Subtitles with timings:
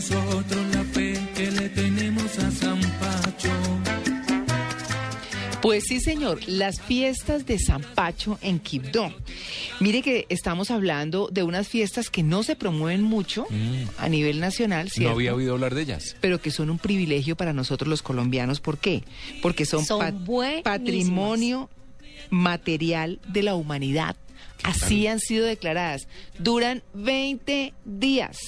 [0.00, 3.50] nosotros la fe que le tenemos a San Pacho.
[5.60, 9.12] Pues sí, señor, las fiestas de San Pacho en Quibdó.
[9.78, 13.46] Mire que estamos hablando de unas fiestas que no se promueven mucho
[13.98, 15.12] a nivel nacional, No ¿cierto?
[15.16, 16.16] había oído hablar de ellas.
[16.22, 18.60] pero que son un privilegio para nosotros los colombianos.
[18.60, 19.02] ¿Por qué?
[19.42, 20.62] Porque son, Son pat- buenísimas.
[20.78, 21.68] patrimonio
[22.30, 24.16] material de la humanidad.
[24.62, 26.08] Así han sido declaradas.
[26.38, 28.38] Duran 20 días.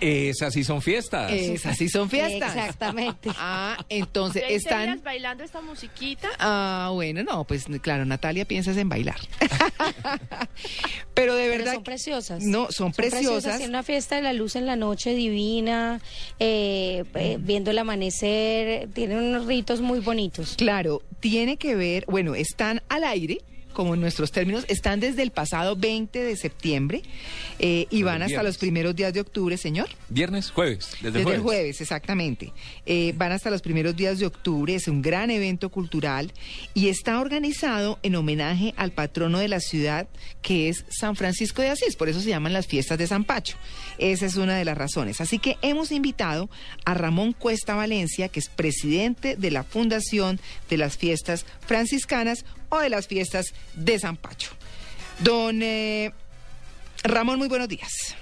[0.00, 1.30] Esas sí son fiestas.
[1.32, 2.56] Esas sí son fiestas.
[2.56, 3.30] Exactamente.
[3.42, 5.02] Ah, entonces 20 están...
[5.02, 6.28] bailando esta musiquita.
[6.38, 9.18] Ah, bueno, no, pues claro, Natalia, piensas en bailar.
[11.14, 11.74] Pero de Pero verdad...
[11.74, 12.42] son preciosas.
[12.42, 13.56] No, son preciosas.
[13.56, 16.00] Tiene una fiesta de la luz en la noche divina,
[16.38, 18.88] eh, eh, viendo el amanecer.
[18.92, 20.54] Tienen unos ritos muy bonitos.
[20.56, 23.38] Claro, tiene que ver, bueno, están al aire,
[23.80, 27.00] como en nuestros términos, están desde el pasado 20 de septiembre
[27.58, 29.88] eh, y van hasta los primeros días de octubre, señor.
[30.10, 31.38] Viernes, jueves, desde, Desde jueves.
[31.38, 32.52] el jueves, exactamente.
[32.84, 36.30] Eh, van hasta los primeros días de octubre, es un gran evento cultural
[36.74, 40.08] y está organizado en homenaje al patrono de la ciudad,
[40.42, 43.56] que es San Francisco de Asís, por eso se llaman las fiestas de San Pacho.
[43.96, 45.22] Esa es una de las razones.
[45.22, 46.50] Así que hemos invitado
[46.84, 52.78] a Ramón Cuesta Valencia, que es presidente de la Fundación de las Fiestas Franciscanas o
[52.78, 54.52] de las Fiestas de San Pacho.
[55.20, 56.12] Don eh,
[57.04, 58.16] Ramón, muy buenos días.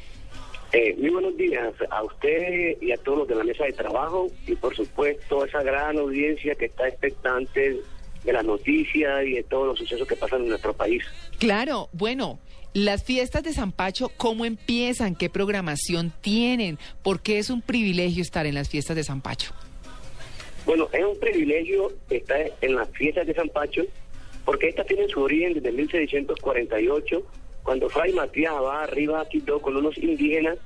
[0.73, 4.31] Eh, muy buenos días a usted y a todos los de la mesa de trabajo
[4.47, 7.81] y por supuesto a esa gran audiencia que está expectante
[8.25, 11.03] de las noticias y de todos los sucesos que pasan en nuestro país.
[11.39, 12.39] Claro, bueno,
[12.75, 15.15] las fiestas de San Pacho, ¿cómo empiezan?
[15.15, 16.79] ¿Qué programación tienen?
[17.03, 19.55] ¿Por qué es un privilegio estar en las fiestas de San Pacho?
[20.67, 23.85] Bueno, es un privilegio estar en las fiestas de San Pacho
[24.49, 27.23] porque estas tienen su origen desde 1648
[27.63, 30.57] cuando Fray Matías va arriba a Quito con unos indígenas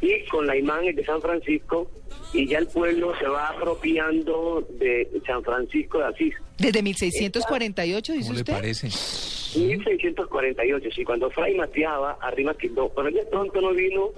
[0.00, 1.88] y con la imagen de San Francisco
[2.32, 6.34] y ya el pueblo se va apropiando de San Francisco de Asís.
[6.58, 8.52] Desde 1648, dice ¿Cómo le usted.
[8.52, 8.86] parece?
[8.88, 14.10] 1648, sí, cuando Fray Matías va arriba a Quito, pero ya pronto no vino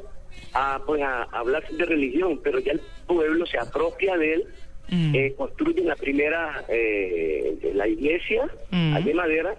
[0.54, 4.46] a, pues, a hablar de religión, pero ya el pueblo se apropia de él,
[4.92, 5.14] Mm.
[5.14, 8.94] eh, construyen la primera, eh, la iglesia, Mm.
[8.94, 9.54] allí en madera,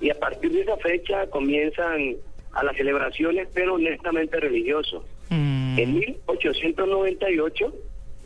[0.00, 2.14] y a partir de esa fecha comienzan
[2.52, 5.02] a las celebraciones, pero honestamente religiosos.
[5.30, 5.78] Mm.
[5.78, 7.74] En 1898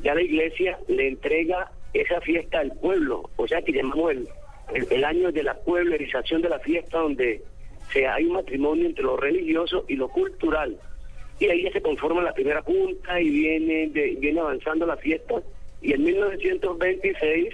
[0.03, 4.29] ya la iglesia le entrega esa fiesta al pueblo, o sea que llamamos el,
[4.75, 7.43] el, el año de la pueblerización de la fiesta donde
[7.93, 10.77] se, hay un matrimonio entre lo religioso y lo cultural.
[11.39, 15.43] Y ahí ya se conforma la primera junta y viene, de- viene avanzando la fiesta.
[15.83, 17.49] Y en 1926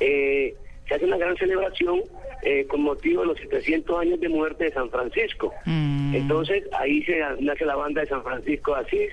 [0.00, 0.54] eh,
[0.88, 2.02] se hace una gran celebración
[2.42, 5.52] eh, con motivo de los 700 años de muerte de San Francisco.
[5.64, 6.14] Mm.
[6.14, 9.10] Entonces ahí se nace la banda de San Francisco de Asís,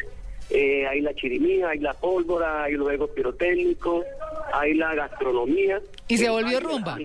[0.51, 4.03] eh, hay la chirimía, hay la pólvora, hay luego pirotécnico,
[4.53, 5.81] hay la gastronomía.
[6.07, 6.97] Y se el volvió rumba.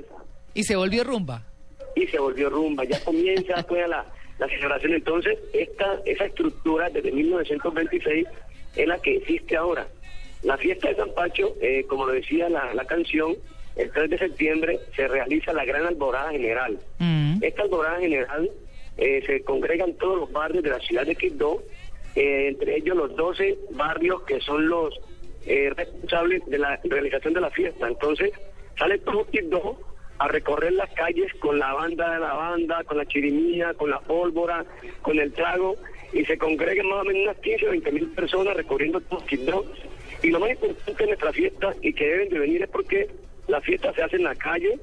[0.54, 1.42] Y se volvió rumba.
[1.96, 4.04] Y se volvió rumba, ya comienza pues, la,
[4.38, 4.94] la celebración.
[4.94, 8.26] Entonces esta esa estructura desde 1926
[8.76, 9.88] es la que existe ahora.
[10.42, 13.36] La fiesta de San Pacho, eh, como lo decía la, la canción,
[13.76, 16.78] el 3 de septiembre se realiza la gran alborada general.
[16.98, 17.42] Mm.
[17.42, 18.50] Esta alborada general
[18.96, 21.62] eh, se congregan todos los barrios de la ciudad de Quibdó,
[22.14, 24.98] eh, entre ellos los 12 barrios que son los
[25.46, 27.88] eh, responsables de la realización de la fiesta.
[27.88, 28.32] Entonces
[28.76, 29.78] sale todo Quibdó
[30.18, 34.00] a recorrer las calles con la banda de la banda, con la chirimía, con la
[34.00, 34.66] pólvora,
[35.00, 35.76] con el trago,
[36.12, 39.64] y se congregan más o menos unas 15 o 20 mil personas recorriendo todo Quibdó.
[40.22, 43.08] Y lo más importante de nuestra fiesta y que deben de venir es porque
[43.48, 44.78] la fiesta se hace en la calle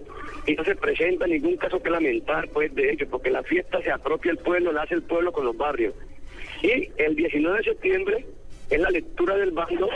[0.45, 3.91] y no se presenta ningún caso que lamentar, pues, de hecho, porque la fiesta se
[3.91, 5.93] apropia el pueblo, la hace el pueblo con los barrios.
[6.61, 8.25] Y el 19 de septiembre
[8.69, 9.89] es la lectura del bando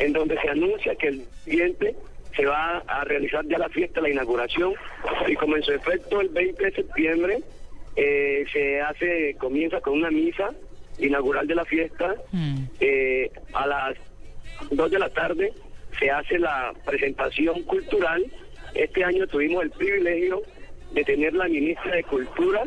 [0.00, 1.94] en donde se anuncia que el siguiente
[2.36, 4.74] se va a realizar ya la fiesta, la inauguración,
[5.26, 7.38] y como en su efecto el 20 de septiembre
[7.96, 10.50] eh, se hace, comienza con una misa
[10.98, 12.64] inaugural de la fiesta, Mm.
[12.80, 13.96] eh, a las
[14.70, 15.52] 2 de la tarde
[15.98, 18.24] se hace la presentación cultural.
[18.74, 20.42] Este año tuvimos el privilegio
[20.92, 22.62] de tener la ministra de Cultura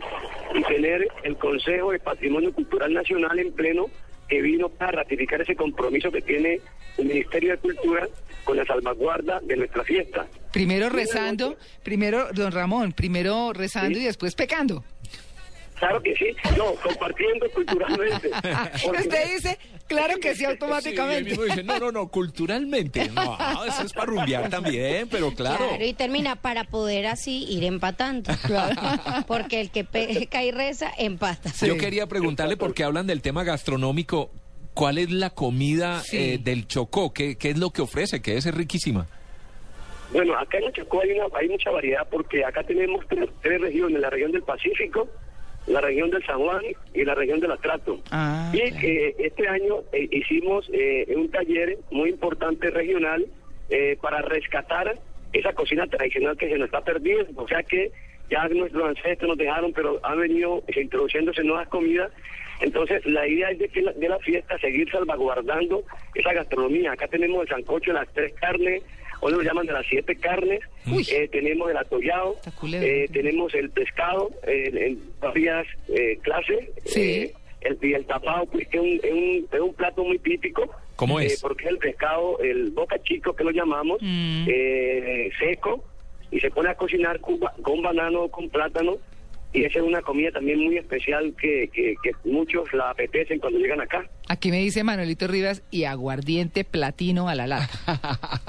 [0.54, 3.86] y tener el Consejo de Patrimonio Cultural Nacional en pleno
[4.28, 6.60] que vino para ratificar ese compromiso que tiene
[6.98, 8.08] el Ministerio de Cultura
[8.44, 10.28] con la salvaguarda de nuestra fiesta.
[10.54, 14.04] Primero rezando, primero, don Ramón, primero rezando Sí.
[14.04, 14.84] y después pecando.
[15.82, 16.26] Claro que sí,
[16.58, 18.30] no, compartiendo culturalmente.
[18.86, 19.58] Porque- Usted dice,
[19.88, 21.24] claro que sí, Sí, automáticamente.
[21.32, 23.10] mismo dice, no, no, no, culturalmente.
[23.10, 25.68] No, eso es para rumbear también, pero claro.
[25.68, 28.32] Claro, y termina para poder así ir empatando.
[29.28, 31.50] Porque el que peca y reza, empata.
[31.50, 31.66] Sí.
[31.66, 34.30] Yo quería preguntarle por qué hablan del tema gastronómico.
[34.74, 36.18] ¿cuál es la comida Sí.
[36.18, 37.12] eh, del Chocó?
[37.12, 38.22] ¿Qué, ¿Qué es lo que ofrece?
[38.22, 39.06] Que debe ser riquísima.
[40.14, 43.60] Bueno, acá en el Chocó hay, una, hay mucha variedad porque acá tenemos tres, tres
[43.60, 45.10] regiones, la región del Pacífico,
[45.68, 46.62] la región del San Juan
[46.94, 48.00] y la región del Atrato.
[48.12, 48.78] Ah, y claro.
[48.88, 53.26] eh, este año eh, hicimos eh, un taller muy importante regional
[53.70, 54.96] eh, para rescatar
[55.34, 57.42] esa cocina tradicional que se nos está perdiendo.
[57.42, 57.92] O sea que
[58.30, 62.12] ya nuestros ancestros nos dejaron, pero han venido eh, introduciéndose nuevas comidas.
[62.62, 65.84] Entonces, la idea es de que la, de la fiesta seguir salvaguardando
[66.16, 66.92] esa gastronomía.
[66.92, 68.84] Acá tenemos el sancocho las tres carnes,
[69.22, 70.60] o lo llaman de las siete carnes.
[71.10, 72.36] Eh, tenemos el atollado,
[72.74, 76.70] eh, tenemos el pescado en varias eh, clases.
[76.86, 77.32] Sí.
[77.62, 80.70] el, y el tapado, pues que es un, es un, es un plato muy típico.
[80.96, 81.40] ¿Cómo es?
[81.42, 84.46] Porque es el pescado, el boca chico que lo llamamos, Mm.
[85.40, 85.84] seco,
[86.32, 88.98] y se pone a cocinar con, con banano, con plátano,
[89.54, 93.60] y esa es una comida también muy especial que, que, que muchos la apetecen cuando
[93.60, 94.10] llegan acá.
[94.30, 97.70] Aquí me dice Manuelito Rivas y aguardiente platino a la lata.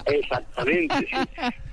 [0.07, 1.17] Exactamente, sí.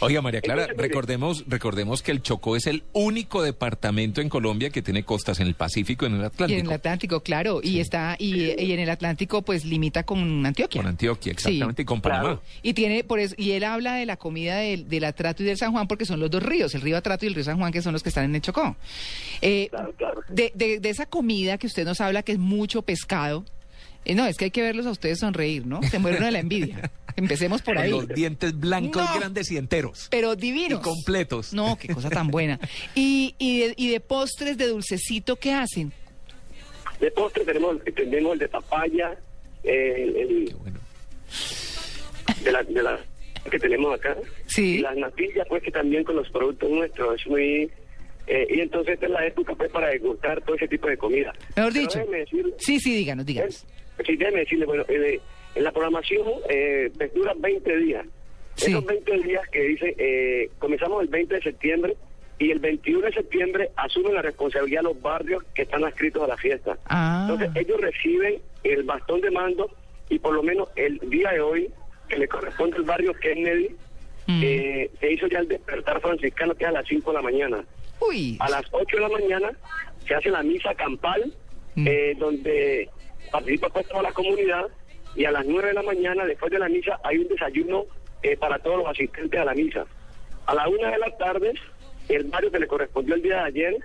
[0.00, 4.70] Oiga, María Clara, Entonces, recordemos, recordemos que el Chocó es el único departamento en Colombia
[4.70, 6.60] que tiene costas en el Pacífico y en el Y Atlántico.
[6.60, 10.80] en el Atlántico, claro, y está y, y en el Atlántico pues limita con Antioquia.
[10.80, 12.22] Con Antioquia, exactamente, y con Claro.
[12.22, 12.40] Panamá.
[12.62, 15.58] Y tiene por eso y él habla de la comida del, del Atrato y del
[15.58, 17.72] San Juan porque son los dos ríos, el río Atrato y el río San Juan
[17.72, 18.76] que son los que están en el Chocó.
[19.42, 20.20] Eh, Claro, claro.
[20.28, 23.44] de, de- de esa comida que usted nos habla que es mucho pescado.
[24.04, 25.82] eh, no, es que hay que verlos a ustedes sonreír, ¿no?
[25.82, 26.90] Se mueren de la envidia.
[27.20, 27.90] Empecemos por ahí.
[27.90, 29.18] los dientes blancos, No.
[29.18, 30.08] grandes y enteros.
[30.10, 30.80] Pero divinos.
[30.80, 31.52] Y completos.
[31.52, 32.58] No, qué cosa tan buena.
[32.94, 35.92] Y, y, de, y de postres de dulcecito, ¿qué hacen?
[37.00, 39.16] De postre tenemos, tenemos el de papaya,
[39.62, 40.80] el, Qué bueno.
[42.44, 42.98] de la, de la
[43.50, 44.16] que tenemos acá.
[44.46, 44.76] Sí.
[44.76, 47.70] Y las natillas, pues que también con los productos nuestros es muy...
[48.26, 51.32] eh, y entonces esta es la época pues para degustar todo ese tipo de comida.
[51.56, 51.98] Mejor Pero dicho.
[52.10, 53.64] decirle- Sí, sí, díganos, díganos.
[53.98, 55.20] eh, sí, déjeme decirle, bueno, eh,
[55.54, 58.06] en la programación eh, pues, dura 20 días.
[58.56, 58.70] Sí.
[58.70, 61.96] Esos 20 días que dice, eh, comenzamos el 20 de septiembre
[62.38, 66.36] y el 21 de septiembre asumen la responsabilidad los barrios que están adscritos a la
[66.36, 66.78] fiesta.
[66.86, 67.26] Ah.
[67.28, 69.70] Entonces ellos reciben el bastón de mando
[70.08, 71.70] y por lo menos el día de hoy,
[72.08, 73.76] que le corresponde al barrio Kennedy,
[74.26, 74.40] Mm.
[74.44, 77.64] eh, se hizo ya el despertar franciscano que es a las 5 de la mañana.
[78.06, 78.36] Uy.
[78.38, 79.50] A las 8 de la mañana
[80.06, 81.32] se hace la misa campal,
[81.74, 81.86] Mm.
[81.88, 82.88] eh, donde
[83.32, 84.66] participa pues toda la comunidad,
[85.14, 87.84] y a las 9 de la mañana, después de la misa, hay un desayuno
[88.22, 89.86] eh, para todos los asistentes a la misa.
[90.46, 91.54] A la 1 de la tarde,
[92.08, 93.76] el barrio que le correspondió el día de ayer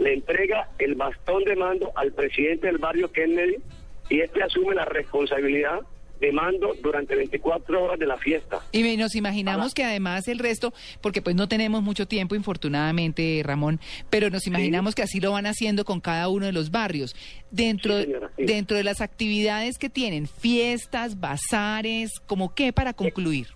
[0.00, 3.56] le entrega el bastón de mando al presidente del barrio Kennedy
[4.08, 5.80] y este asume la responsabilidad
[6.20, 8.60] de mando durante 24 horas de la fiesta.
[8.72, 13.80] Y nos imaginamos que además el resto, porque pues no tenemos mucho tiempo, infortunadamente, Ramón,
[14.10, 17.16] pero nos imaginamos que así lo van haciendo con cada uno de los barrios.
[17.50, 18.44] Dentro, Sí, señora, sí.
[18.44, 23.48] dentro de las actividades que tienen, fiestas, bazares, ¿como qué para concluir?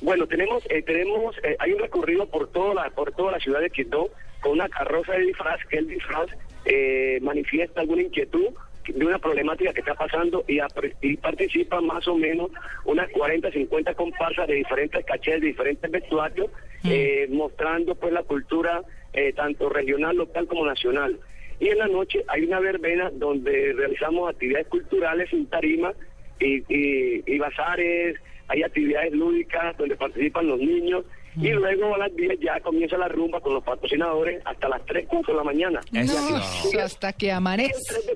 [0.00, 3.60] Bueno, tenemos eh, tenemos eh, hay un recorrido por toda la por toda la ciudad
[3.60, 4.10] de Quito
[4.40, 6.28] con una carroza de disfraz que el disfraz
[6.64, 8.48] eh, manifiesta alguna inquietud
[8.92, 10.58] de una problemática que está pasando y,
[11.02, 12.50] y participan más o menos
[12.84, 16.50] unas 40, 50 comparsas de diferentes cachés, de diferentes vestuarios,
[16.84, 18.82] eh, mostrando pues la cultura
[19.12, 21.18] eh, tanto regional, local como nacional.
[21.58, 25.92] Y en la noche hay una verbena donde realizamos actividades culturales en tarima
[26.38, 28.16] y, y, y bazares,
[28.48, 31.04] hay actividades lúdicas donde participan los niños
[31.36, 35.06] y luego a las 10 ya comienza la rumba con los patrocinadores hasta las 3,
[35.08, 35.80] 4 de la mañana.
[35.92, 38.09] No, hasta que amanece.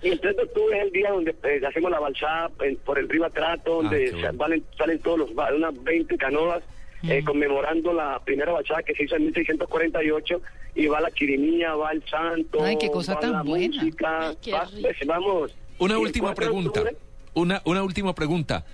[0.00, 2.00] 3 de octubre, y el 3 de octubre es el día donde eh, hacemos la
[2.00, 4.32] balsada en- por el río Atrato, donde qué bueno.
[4.38, 6.62] valen- salen todos los unas 20 canoas
[7.08, 10.42] eh, conmemorando la primera balsada que se hizo en 1648
[10.74, 13.74] y va la chirimía, va el santo, Ay, qué cosa va tan la buena.
[13.82, 15.54] música, Ay, qué va- pues, vamos.
[15.78, 16.80] Una última 4 de pregunta.
[16.80, 16.96] octubre,
[17.32, 18.64] Una, una última pregunta.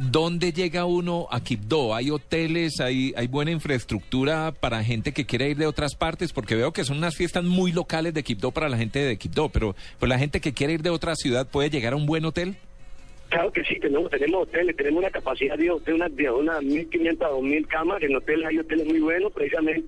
[0.00, 1.94] ¿Dónde llega uno a Quibdó?
[1.94, 2.80] ¿Hay hoteles?
[2.80, 6.32] ¿Hay, ¿Hay buena infraestructura para gente que quiere ir de otras partes?
[6.32, 9.50] Porque veo que son unas fiestas muy locales de Quibdó para la gente de Quibdó,
[9.50, 12.24] pero pues la gente que quiere ir de otra ciudad puede llegar a un buen
[12.24, 12.56] hotel.
[13.28, 17.22] Claro que sí, tenemos, tenemos hoteles, tenemos una capacidad de hotel, unas de unas 1.500
[17.22, 19.84] a 2.000 camas, en hoteles hay hoteles muy buenos, precisamente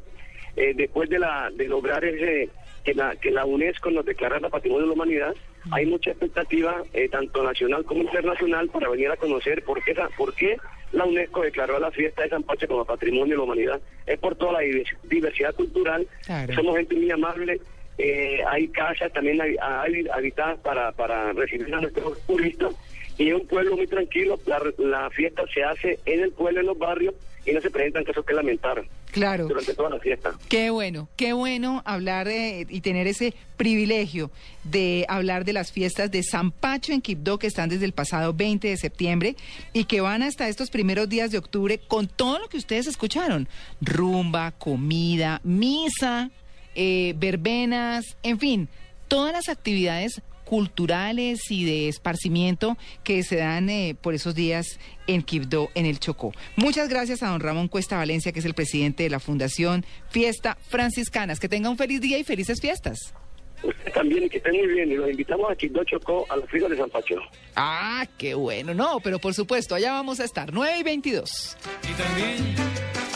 [0.57, 2.51] eh, después de la de lograr ese
[2.85, 5.35] que la, que la UNESCO nos declarara Patrimonio de la Humanidad,
[5.71, 10.09] hay mucha expectativa, eh, tanto nacional como internacional, para venir a conocer por qué, esa-
[10.17, 10.57] por qué
[10.93, 13.81] la UNESCO declaró a la fiesta de San Pache como Patrimonio de la Humanidad.
[14.07, 16.55] Es por toda la divers- diversidad cultural, Claro.
[16.55, 17.61] somos gente muy amable,
[17.99, 22.75] eh, hay casas también hay, hay habitadas para, para recibir a nuestros turistas
[23.19, 24.39] y es un pueblo muy tranquilo.
[24.47, 27.15] La, la fiesta se hace en el pueblo, en los barrios,
[27.45, 29.47] y no se presentan casos que lamentar Claro.
[29.47, 30.33] durante toda la fiesta.
[30.49, 34.31] Qué bueno, qué bueno hablar eh, y tener ese privilegio
[34.65, 38.33] de hablar de las fiestas de San Pacho en Quibdó que están desde el pasado
[38.33, 39.37] 20 de septiembre
[39.75, 43.49] y que van hasta estos primeros días de octubre con todo lo que ustedes escucharon.
[43.83, 46.31] Rumba, comida, misa,
[46.75, 48.69] eh, verbenas, en fin,
[49.09, 50.23] todas las actividades
[50.53, 55.99] culturales y de esparcimiento que se dan eh, por esos días en Quibdó, en el
[55.99, 56.33] Chocó.
[56.57, 60.59] Muchas gracias a don Ramón Cuesta Valencia, que es el presidente de la Fundación Fiesta
[60.69, 61.41] Franciscanas.
[61.41, 63.15] Que tenga un feliz día y felices fiestas.
[63.63, 64.93] Usted también, y que estén muy bien.
[64.93, 67.15] Y los invitamos a Quibdó Chocó, a la fiesta de San Pacho.
[67.57, 68.75] Ah, qué bueno.
[68.75, 71.57] No, pero por supuesto, allá vamos a estar, 9 y 22.
[71.83, 72.55] Y también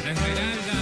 [0.03, 0.76] la Esmeralda